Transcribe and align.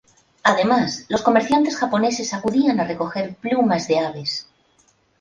Además, 0.41 1.05
los 1.09 1.21
comerciantes 1.21 1.77
japoneses 1.77 2.33
acudían 2.33 2.79
a 2.79 2.85
recoger 2.85 3.35
plumas 3.35 3.87
de 3.87 3.99
aves. 3.99 4.47